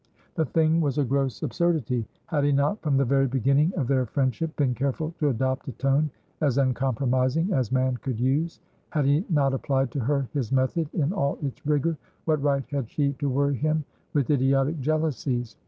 [0.33, 2.07] The thing was a gross absurdity.
[2.25, 5.73] Had he not, from the very beginning of their friendship, been careful to adopt a
[5.73, 6.09] tone
[6.41, 8.59] as uncompromising as man could use?
[8.89, 11.97] Had he not applied to her his "method" in all its rigour?
[12.25, 15.55] What right had she to worry him with idiotic jealousies?